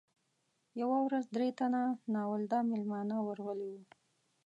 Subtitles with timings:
[0.81, 1.81] یوه ورځ درې تنه
[2.13, 3.81] ناولده میلمانه ورغلي وو.